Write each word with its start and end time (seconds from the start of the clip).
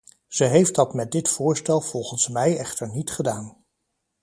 Ze 0.27 0.43
heeft 0.43 0.75
dat 0.75 0.93
met 0.93 1.11
dit 1.11 1.29
voorstel 1.29 1.81
volgens 1.81 2.27
mij 2.27 2.57
echter 2.57 2.89
niet 2.89 3.11
gedaan. 3.11 3.57